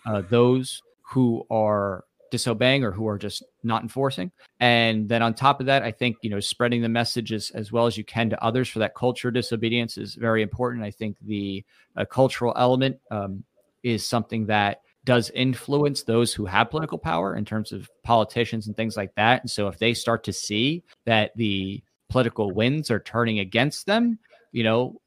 [0.06, 4.30] uh, those who are disobeying or who are just not enforcing.
[4.60, 7.72] And then on top of that, I think, you know, spreading the message as, as
[7.72, 10.84] well as you can to others for that culture disobedience is very important.
[10.84, 11.64] I think the
[11.96, 13.44] uh, cultural element um,
[13.82, 18.78] is something that does influence those who have political power in terms of politicians and
[18.78, 19.42] things like that.
[19.42, 24.20] And so if they start to see that the political winds are turning against them,
[24.52, 25.02] you know,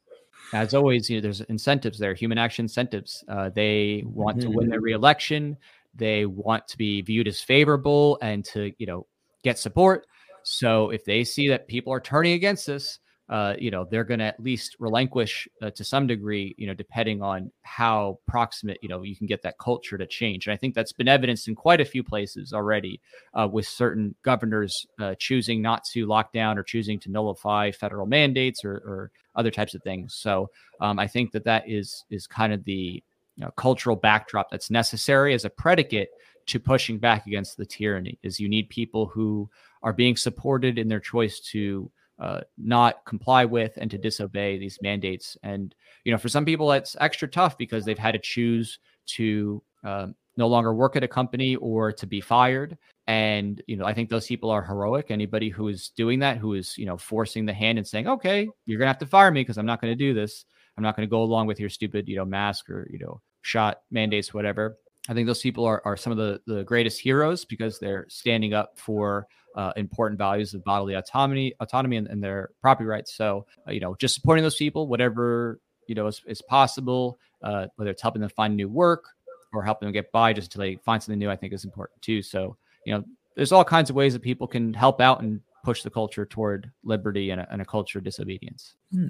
[0.51, 3.23] as always, you know, there's incentives there, human action incentives.
[3.29, 4.51] Uh, they want mm-hmm.
[4.51, 4.87] to win their mm-hmm.
[4.87, 5.57] reelection.
[5.95, 9.07] They want to be viewed as favorable and to, you know,
[9.41, 10.05] get support.
[10.43, 12.99] So if they see that people are turning against us,
[13.33, 16.73] uh, you know, they're going to at least relinquish uh, to some degree, you know,
[16.75, 20.45] depending on how proximate, you know, you can get that culture to change.
[20.45, 23.01] And I think that's been evidenced in quite a few places already
[23.33, 28.05] uh, with certain governors uh, choosing not to lock down or choosing to nullify federal
[28.05, 30.13] mandates or, or other types of things.
[30.13, 33.03] So um, I think that that is is kind of the
[33.35, 36.09] you know, cultural backdrop that's necessary as a predicate
[36.45, 38.19] to pushing back against the tyranny.
[38.21, 39.49] Is you need people who
[39.81, 41.89] are being supported in their choice to
[42.23, 45.35] uh, not comply with and to disobey these mandates.
[45.43, 49.61] And you know, for some people, it's extra tough because they've had to choose to
[49.83, 50.07] uh,
[50.37, 52.77] no longer work at a company or to be fired.
[53.07, 55.11] And you know, I think those people are heroic.
[55.11, 58.47] Anybody who is doing that, who is you know forcing the hand and saying, "Okay,
[58.65, 60.45] you're gonna have to fire me because I'm not going to do this.
[60.77, 63.19] I'm not going to go along with your stupid you know mask or you know
[63.41, 64.77] shot mandates, whatever."
[65.09, 68.53] I think those people are, are some of the, the greatest heroes because they're standing
[68.53, 73.15] up for uh, important values of bodily autonomy, autonomy, and, and their property rights.
[73.15, 77.67] So, uh, you know, just supporting those people, whatever you know is, is possible, uh,
[77.75, 79.05] whether it's helping them find new work
[79.53, 82.01] or helping them get by just until they find something new, I think is important
[82.01, 82.21] too.
[82.21, 83.03] So, you know,
[83.35, 86.71] there's all kinds of ways that people can help out and push the culture toward
[86.83, 88.75] liberty and a, and a culture of disobedience.
[88.91, 89.07] Hmm.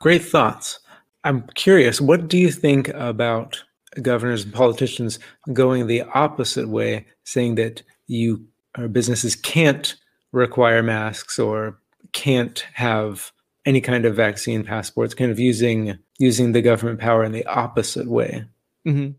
[0.00, 0.80] Great thoughts.
[1.24, 3.62] I'm curious, what do you think about
[4.02, 5.18] governors and politicians
[5.52, 8.44] going the opposite way, saying that you
[8.78, 9.96] or businesses can't
[10.32, 11.78] require masks or
[12.12, 13.32] can't have
[13.66, 18.08] any kind of vaccine passports, kind of using using the government power in the opposite
[18.08, 18.44] way.
[18.86, 19.12] Mm-hmm.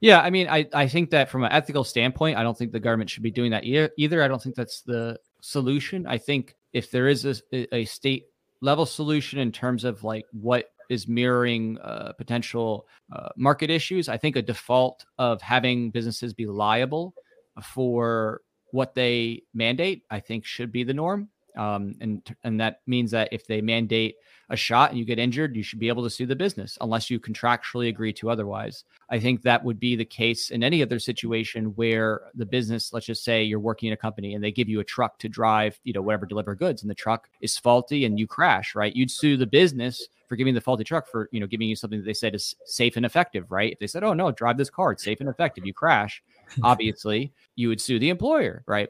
[0.00, 2.80] Yeah, I mean, I, I think that from an ethical standpoint, I don't think the
[2.80, 3.90] government should be doing that either.
[3.98, 6.06] Either I don't think that's the solution.
[6.06, 8.26] I think if there is a, a state
[8.62, 14.08] level solution in terms of like what is mirroring uh, potential uh, market issues.
[14.08, 17.14] I think a default of having businesses be liable
[17.62, 21.28] for what they mandate, I think, should be the norm.
[21.56, 24.14] Um, and and that means that if they mandate
[24.50, 27.10] a shot and you get injured, you should be able to sue the business unless
[27.10, 28.84] you contractually agree to otherwise.
[29.10, 33.06] I think that would be the case in any other situation where the business, let's
[33.06, 35.78] just say you're working in a company and they give you a truck to drive,
[35.84, 38.94] you know, whatever deliver goods, and the truck is faulty and you crash, right?
[38.94, 41.98] You'd sue the business for giving the faulty truck for, you know, giving you something
[41.98, 43.72] that they said is safe and effective, right?
[43.72, 46.22] If they said, oh no, drive this car, it's safe and effective, you crash,
[46.62, 48.88] obviously you would sue the employer, right?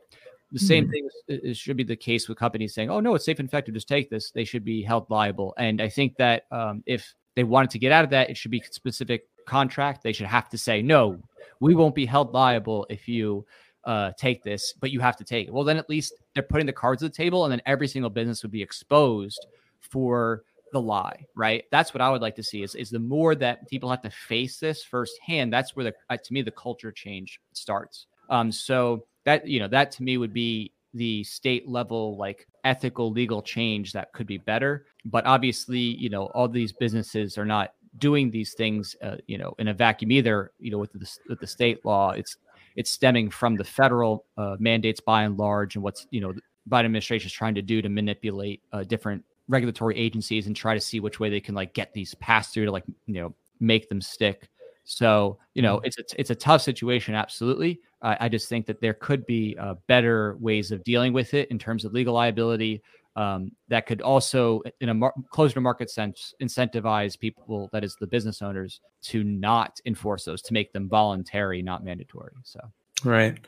[0.53, 0.93] The same mm-hmm.
[0.93, 3.75] thing is, should be the case with companies saying, "Oh no, it's safe and effective.
[3.75, 5.55] Just take this." They should be held liable.
[5.57, 8.51] And I think that um, if they wanted to get out of that, it should
[8.51, 10.03] be specific contract.
[10.03, 11.19] They should have to say, "No,
[11.61, 13.47] we won't be held liable if you
[13.85, 16.67] uh, take this, but you have to take it." Well, then at least they're putting
[16.67, 19.47] the cards at the table, and then every single business would be exposed
[19.79, 20.43] for
[20.73, 21.65] the lie, right?
[21.71, 24.11] That's what I would like to see is, is the more that people have to
[24.11, 28.07] face this firsthand, that's where the, uh, to me, the culture change starts.
[28.29, 33.11] Um, so that you know that to me would be the state level like ethical
[33.11, 37.75] legal change that could be better but obviously you know all these businesses are not
[37.99, 41.41] doing these things uh, you know in a vacuum either you know with the, with
[41.41, 42.37] the state law it's
[42.77, 46.41] it's stemming from the federal uh, mandates by and large and what's you know the
[46.69, 50.81] biden administration is trying to do to manipulate uh, different regulatory agencies and try to
[50.81, 53.89] see which way they can like get these passed through to like you know make
[53.91, 54.49] them stick
[54.85, 55.87] so you know, mm-hmm.
[55.87, 57.81] it's a, it's a tough situation, absolutely.
[58.03, 61.49] Uh, I just think that there could be uh, better ways of dealing with it
[61.51, 62.83] in terms of legal liability
[63.15, 67.97] um, that could also, in a mar- closer to market sense, incentivize people, that is
[68.01, 72.33] the business owners, to not enforce those, to make them voluntary, not mandatory.
[72.43, 72.61] So.
[73.05, 73.39] Right.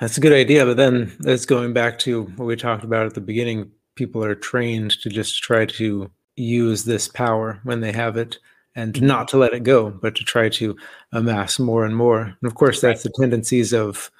[0.00, 0.64] That's a good idea.
[0.66, 3.70] But then that's going back to what we talked about at the beginning.
[3.98, 8.38] People are trained to just try to use this power when they have it
[8.76, 9.06] and mm-hmm.
[9.06, 10.76] not to let it go, but to try to
[11.10, 12.20] amass more and more.
[12.20, 14.12] And of course, that's the tendencies of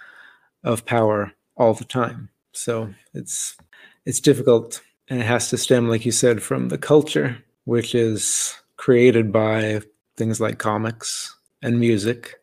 [0.64, 2.28] of power all the time.
[2.50, 3.56] So it's
[4.04, 8.56] it's difficult, and it has to stem, like you said, from the culture, which is
[8.76, 9.82] created by
[10.16, 12.34] things like comics and music,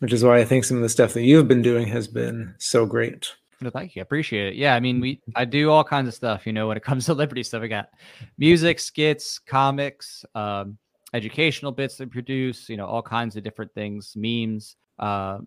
[0.00, 2.54] which is why I think some of the stuff that you've been doing has been
[2.58, 3.32] so great.
[3.60, 4.00] No, thank you.
[4.00, 4.54] I appreciate it.
[4.56, 6.46] Yeah, I mean, we I do all kinds of stuff.
[6.46, 7.90] You know, when it comes to Liberty stuff, we got
[8.38, 10.76] music, skits, comics, um,
[11.14, 15.38] educational bits they produce, you know, all kinds of different things, memes, uh,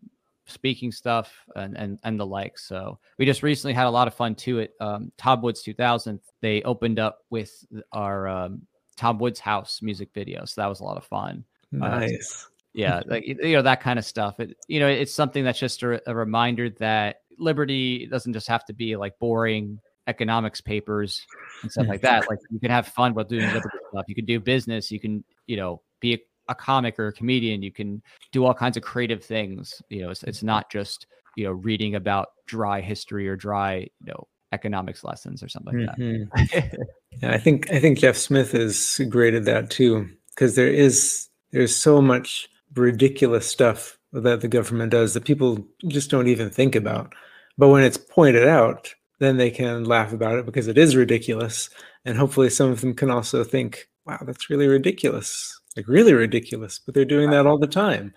[0.47, 2.57] speaking stuff, and, and and the like.
[2.57, 4.73] So we just recently had a lot of fun to it.
[4.79, 8.63] Um, Tom Woods 2000, they opened up with our um,
[8.97, 11.43] Tom Woods House music video, so that was a lot of fun.
[11.75, 12.47] Uh, nice.
[12.47, 14.39] Uh, yeah, like you know that kind of stuff.
[14.39, 18.65] It you know it's something that's just a, a reminder that liberty doesn't just have
[18.65, 21.25] to be like boring economics papers
[21.61, 22.29] and stuff like that.
[22.29, 24.05] Like you can have fun while doing liberty stuff.
[24.07, 24.91] You can do business.
[24.91, 27.63] You can you know, be a, a comic or a comedian.
[27.63, 29.81] You can do all kinds of creative things.
[29.89, 33.89] You know, it's, it's not just, you know, reading about dry history or dry, you
[34.05, 36.23] know, economics lessons or something like mm-hmm.
[36.53, 36.77] that.
[37.21, 41.27] yeah, I think I think Jeff Smith is great at that too, because there is
[41.51, 46.75] there's so much ridiculous stuff that the government does that people just don't even think
[46.75, 47.13] about.
[47.59, 51.69] But when it's pointed out, then they can laugh about it because it is ridiculous.
[52.05, 55.59] And hopefully some of them can also think, wow, that's really ridiculous.
[55.75, 56.79] Like really ridiculous.
[56.79, 58.13] But they're doing that all the time.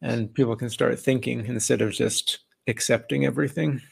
[0.00, 3.82] And people can start thinking instead of just accepting everything.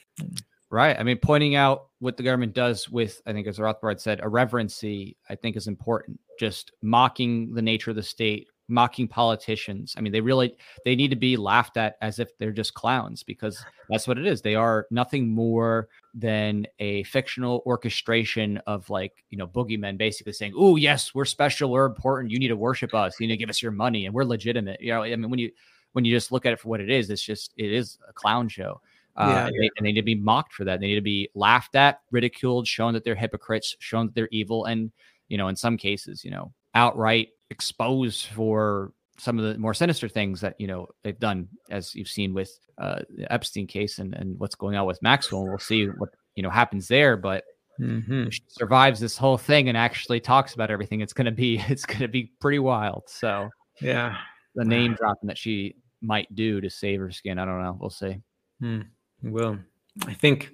[0.71, 0.99] Right.
[0.99, 5.19] I mean, pointing out what the government does with, I think, as Rothbard said, irreverency,
[5.29, 6.19] I think is important.
[6.41, 9.95] Just mocking the nature of the state, mocking politicians.
[9.97, 13.23] I mean, they really they need to be laughed at as if they're just clowns
[13.23, 14.43] because that's what it is.
[14.43, 20.55] They are nothing more than a fictional orchestration of like, you know, boogeymen basically saying,
[20.57, 22.33] "Oh, yes, we're special, we're important.
[22.33, 23.21] You need to worship us.
[23.21, 25.39] You need to give us your money and we're legitimate." You know, I mean, when
[25.39, 25.53] you
[25.93, 28.13] when you just look at it for what it is, it's just it is a
[28.13, 28.81] clown show.
[29.15, 30.81] Uh, yeah, and, they, and, they, need to be mocked for that.
[30.81, 34.65] They need to be laughed at, ridiculed, shown that they're hypocrites, shown that they're evil,
[34.65, 34.91] and
[35.29, 40.09] you know, in some cases, you know, outright exposed for some of the more sinister
[40.09, 44.15] things that you know they've done, as you've seen with uh, the Epstein case and
[44.15, 45.47] and what's going on with Maxwell.
[45.47, 47.45] We'll see what you know happens there, but.
[47.81, 48.29] Mm-hmm.
[48.49, 51.01] survives this whole thing and actually talks about everything.
[51.01, 53.05] It's gonna be it's gonna be pretty wild.
[53.07, 53.49] So
[53.81, 54.19] yeah,
[54.55, 57.39] the name dropping that she might do to save her skin.
[57.39, 57.77] I don't know.
[57.81, 58.19] We'll see.
[58.61, 58.83] Hmm.
[59.23, 59.59] Well,
[60.07, 60.53] I think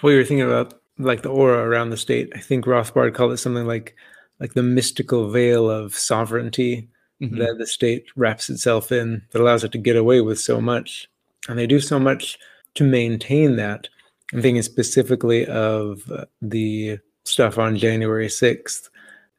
[0.00, 2.32] what you were thinking about, like the aura around the state.
[2.34, 3.96] I think Rothbard called it something like
[4.40, 6.88] like the mystical veil of sovereignty
[7.20, 7.38] mm-hmm.
[7.38, 11.08] that the state wraps itself in that allows it to get away with so much.
[11.48, 12.38] And they do so much
[12.74, 13.88] to maintain that.
[14.32, 18.88] I'm thinking specifically of the stuff on January 6th,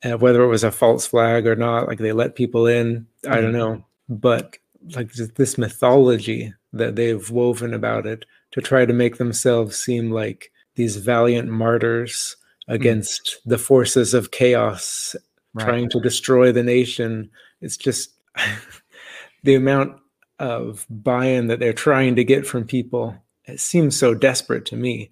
[0.04, 3.32] uh, whether it was a false flag or not, like they let people in, mm-hmm.
[3.32, 3.58] I don't mm-hmm.
[3.58, 3.86] know.
[4.10, 4.58] But
[4.96, 10.52] like this mythology that they've woven about it to try to make themselves seem like
[10.76, 12.36] these valiant martyrs.
[12.72, 13.50] Against mm.
[13.50, 15.16] the forces of chaos
[15.54, 15.66] right.
[15.66, 17.30] trying to destroy the nation.
[17.62, 18.12] It's just
[19.44, 20.00] the amount
[20.40, 23.16] of buy-in that they're trying to get from people.
[23.46, 25.12] It seems so desperate to me,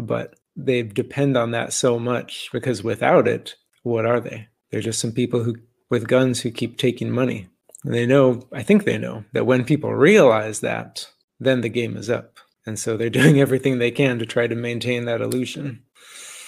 [0.00, 4.48] but they depend on that so much because without it, what are they?
[4.70, 5.56] They're just some people who
[5.90, 7.48] with guns who keep taking money.
[7.84, 11.08] And they know, I think they know that when people realize that,
[11.40, 12.38] then the game is up.
[12.64, 15.82] And so they're doing everything they can to try to maintain that illusion.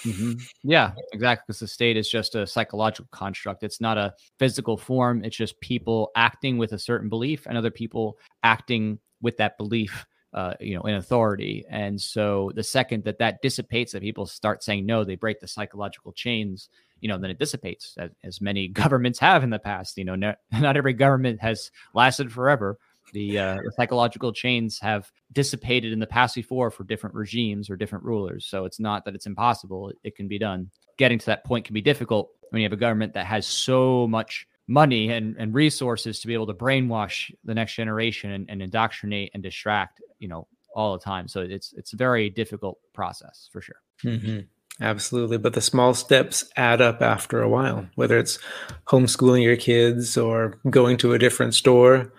[0.03, 0.33] Mm-hmm.
[0.63, 1.43] Yeah, exactly.
[1.47, 3.63] Because the state is just a psychological construct.
[3.63, 5.23] It's not a physical form.
[5.23, 10.05] It's just people acting with a certain belief and other people acting with that belief,
[10.33, 11.65] uh, you know, in authority.
[11.69, 15.47] And so the second that that dissipates, that people start saying no, they break the
[15.47, 16.69] psychological chains.
[16.99, 19.97] You know, then it dissipates, as, as many governments have in the past.
[19.97, 22.77] You know, not, not every government has lasted forever
[23.13, 27.75] the, uh, the psychological chains have dissipated in the past before for different regimes or
[27.75, 28.45] different rulers.
[28.45, 30.69] So it's not that it's impossible; it, can be done.
[30.97, 34.07] Getting to that point can be difficult when you have a government that has so
[34.07, 38.61] much money and, and resources to be able to brainwash the next generation and, and
[38.61, 41.27] indoctrinate and distract, you know, all the time.
[41.27, 43.81] So it's it's a very difficult process for sure.
[44.03, 44.39] Mm-hmm.
[44.81, 45.37] Absolutely.
[45.37, 48.39] But the small steps add up after a while, whether it's
[48.87, 52.11] homeschooling your kids or going to a different store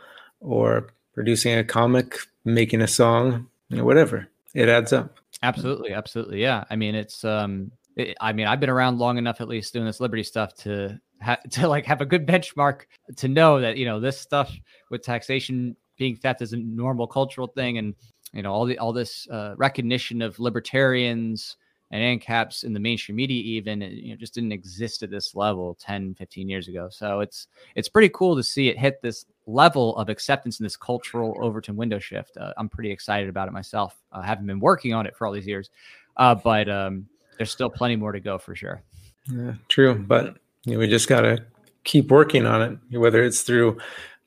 [0.45, 4.29] or producing a comic, making a song, you know, whatever.
[4.55, 5.19] It adds up.
[5.43, 6.41] Absolutely, absolutely.
[6.41, 6.65] Yeah.
[6.71, 9.87] I mean, it's um it, I mean, I've been around long enough at least doing
[9.87, 12.83] this liberty stuff to ha- to like have a good benchmark
[13.17, 14.53] to know that, you know, this stuff
[14.91, 17.95] with taxation being theft is a normal cultural thing and
[18.33, 21.57] you know all the all this uh, recognition of libertarians
[21.91, 25.77] and ANCAPs in the mainstream media even you know just didn't exist at this level
[25.81, 29.97] 10 15 years ago so it's it's pretty cool to see it hit this level
[29.97, 32.37] of acceptance in this cultural Overton window shift.
[32.37, 34.01] Uh, I'm pretty excited about it myself.
[34.13, 35.71] I haven't been working on it for all these years,
[36.17, 38.83] uh, but um, there's still plenty more to go for sure.
[39.31, 39.95] Yeah, true.
[39.95, 41.45] But you know, we just got to
[41.85, 43.79] keep working on it, whether it's through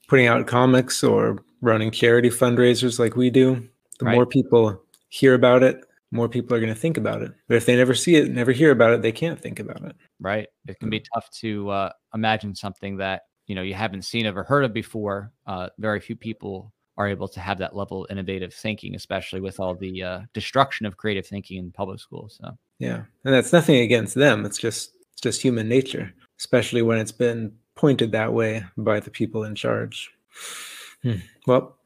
[0.08, 3.68] putting out comics or running charity fundraisers like we do.
[4.00, 4.16] The right.
[4.16, 7.32] more people hear about it, more people are going to think about it.
[7.48, 9.96] But if they never see it, never hear about it, they can't think about it.
[10.20, 10.48] Right.
[10.68, 14.44] It can be tough to uh, imagine something that you know you haven't seen ever
[14.44, 18.54] heard of before uh, very few people are able to have that level of innovative
[18.54, 23.04] thinking especially with all the uh, destruction of creative thinking in public schools so yeah
[23.26, 27.52] and that's nothing against them it's just it's just human nature especially when it's been
[27.76, 30.12] pointed that way by the people in charge
[31.04, 31.14] hmm.
[31.46, 31.78] well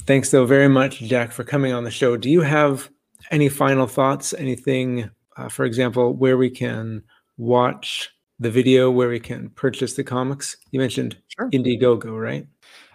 [0.00, 2.90] thanks though very much jack for coming on the show do you have
[3.30, 7.02] any final thoughts anything uh, for example where we can
[7.38, 8.10] watch
[8.42, 10.56] the video where we can purchase the comics?
[10.72, 11.48] You mentioned sure.
[11.50, 12.46] Indiegogo, right?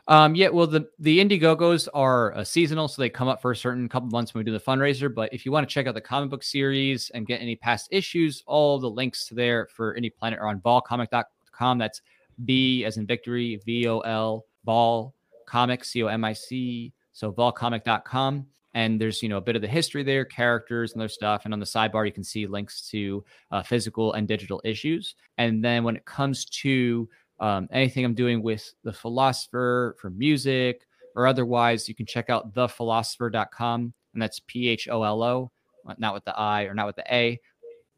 [0.10, 3.56] Um, yeah, well, the the Indiegogos are uh, seasonal, so they come up for a
[3.56, 5.14] certain couple months when we do the fundraiser.
[5.14, 7.90] But if you want to check out the comic book series and get any past
[7.92, 11.78] issues, all the links to there for Indie Planet are on volcomic.com.
[11.78, 12.02] That's
[12.46, 15.14] B as in victory, V O L, ball
[15.46, 16.94] comic, C O M I C.
[17.12, 18.48] So volcomic.com.
[18.78, 21.46] And there's, you know, a bit of the history there, characters and their stuff.
[21.46, 25.16] And on the sidebar, you can see links to uh, physical and digital issues.
[25.40, 27.10] And then when it comes to
[27.40, 32.54] um, anything I'm doing with the Pholosopher for music or otherwise, you can check out
[32.54, 33.94] thepholosopher.com.
[34.14, 35.52] And that's P H O L O,
[35.98, 37.40] not with the I or not with the A,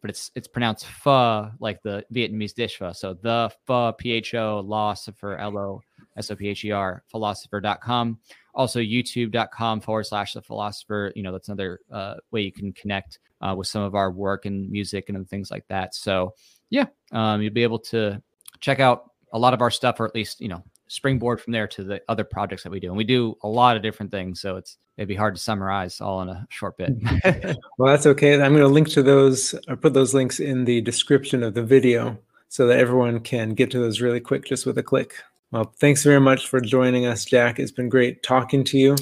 [0.02, 2.94] but it's it's pronounced pho like the Vietnamese dish pho.
[2.94, 5.82] So the pho P H O philosopher L O
[6.18, 8.20] S O P H E R pholosopher.com.
[8.54, 11.12] Also youtube.com forward slash the Pholosopher.
[11.16, 14.46] You know, that's another uh, way you can connect uh, with some of our work
[14.46, 15.96] and music and things like that.
[15.96, 16.34] So
[16.70, 18.22] yeah, um, you'll be able to
[18.60, 21.68] check out a lot of our stuff, or at least, you know, springboard from there
[21.68, 22.88] to the other projects that we do.
[22.88, 24.42] And we do a lot of different things.
[24.42, 26.92] So it's it'd be hard to summarize all in a short bit.
[27.78, 28.34] well, that's okay.
[28.34, 31.64] I'm going to link to those or put those links in the description of the
[31.64, 32.18] video
[32.50, 35.14] so that everyone can get to those really quick just with a click.
[35.52, 37.60] Well, thanks very much for joining us, Jack.
[37.60, 38.96] It's been great talking to you.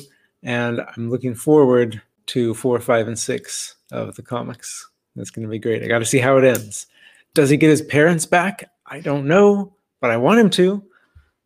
[0.44, 4.90] And I'm looking forward to four, five, and six of the comics.
[5.16, 5.84] That's going to be great.
[5.84, 6.88] I got to see how it ends.
[7.34, 8.70] Does he get his parents back?
[8.86, 10.84] I don't know, but I want him to.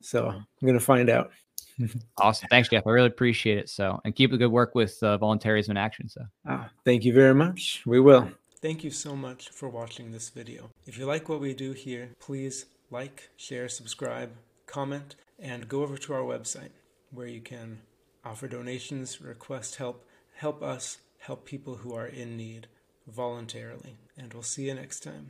[0.02, 1.32] So I'm going to find out.
[2.18, 2.48] awesome.
[2.50, 2.86] Thanks, Jeff.
[2.86, 3.70] I really appreciate it.
[3.70, 6.10] So, and keep the good work with uh, Voluntaryism in Action.
[6.10, 7.82] So, ah, thank you very much.
[7.88, 8.30] We will.
[8.62, 10.70] Thank you so much for watching this video.
[10.86, 14.30] If you like what we do here, please like, share, subscribe,
[14.66, 16.72] comment, and go over to our website
[17.12, 17.82] where you can
[18.26, 20.06] offer donations, request help,
[20.36, 22.68] help us help people who are in need
[23.08, 23.98] voluntarily.
[24.18, 25.30] And we'll see you next time.